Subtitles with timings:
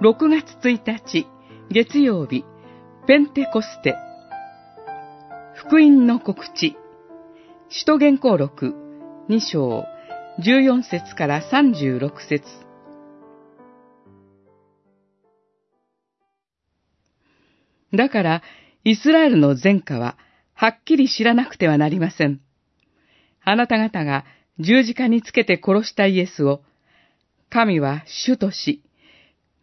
[0.00, 1.26] 6月1日
[1.72, 2.44] 月曜日
[3.08, 3.96] ペンテコステ
[5.56, 6.76] 福音の告知
[7.68, 8.76] 使徒言行録
[9.28, 9.84] 2章
[10.38, 12.44] 14節から36節
[17.92, 18.42] だから、
[18.84, 20.16] イスラエルの前科は、
[20.52, 22.40] はっきり知らなくてはなりません。
[23.42, 24.24] あなた方が
[24.60, 26.60] 十字架につけて殺したイエスを、
[27.50, 28.84] 神は主とし、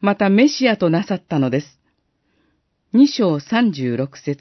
[0.05, 1.79] またメシアとなさったのです。
[2.93, 4.39] 二章三十六節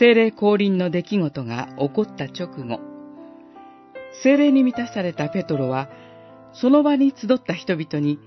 [0.00, 2.80] 精霊降臨の出来事が起こった直後、
[4.24, 5.90] 精霊に満たされたペトロは、
[6.54, 8.18] その場に集った人々に、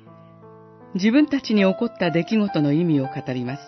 [0.93, 3.61] 自分たちに起こった出来事の意味を語ります。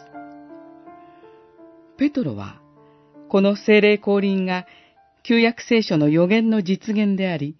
[1.97, 2.61] ペトロは、
[3.27, 4.65] この精霊降臨が
[5.23, 7.57] 旧約聖書の予言の実現であり、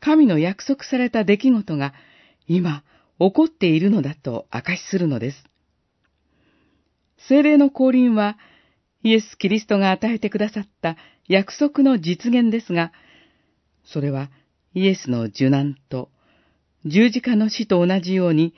[0.00, 1.94] 神の約束された出来事が
[2.46, 2.82] 今
[3.18, 5.44] 起こっているのだと証しするのです。
[7.28, 8.38] 精霊の降臨は
[9.02, 10.96] イエス・キリストが与えてくださった
[11.28, 12.92] 約束の実現ですが、
[13.84, 14.30] それは
[14.74, 16.10] イエスの受難と
[16.84, 18.54] 十字架の死と同じように、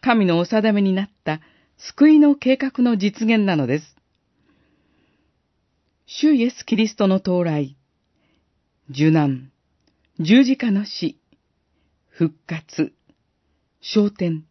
[0.00, 1.40] 神のお定めになった
[1.76, 3.96] 救いの計画の実現なのです。
[6.06, 7.76] 主イエス・キリストの到来、
[8.90, 9.52] 受難、
[10.20, 11.18] 十字架の死、
[12.10, 12.92] 復活、
[13.80, 14.44] 昇天、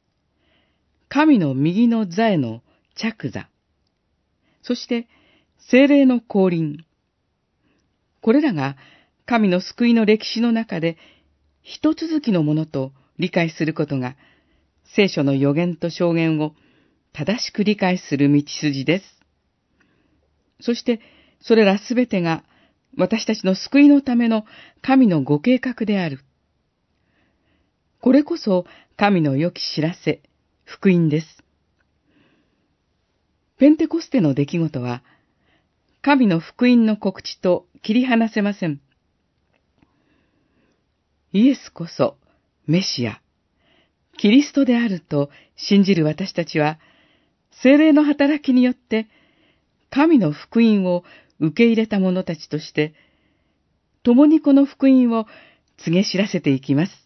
[1.08, 2.64] 神の右の座への
[2.96, 3.48] 着座、
[4.64, 5.08] そして
[5.60, 6.84] 精霊の降臨。
[8.22, 8.76] これらが
[9.28, 10.98] 神の救いの歴史の中で
[11.62, 14.16] 一続きのものと理解することが、
[14.96, 16.56] 聖書の予言と証言を
[17.14, 19.06] 正しく理解する道筋です。
[20.60, 21.02] そして、
[21.40, 22.44] それらすべてが
[22.98, 24.46] 私たちの救いのための
[24.82, 26.20] 神のご計画である。
[28.02, 28.66] これこそ
[28.98, 30.22] 神の良き知らせ、
[30.66, 31.44] 福音です。
[33.58, 35.04] ペンテコステの出来事は、
[36.02, 38.82] 神の福音の告知と切り離せません。
[41.32, 42.18] イエスこそ
[42.66, 43.22] メシア、
[44.18, 46.80] キリストであると信じる私たちは、
[47.52, 49.08] 精霊の働きによって、
[49.92, 51.04] 神の福音を
[51.42, 52.94] 受け入れた者たちとして、
[54.04, 55.26] 共にこの福音を
[55.78, 57.01] 告げ知らせていきます。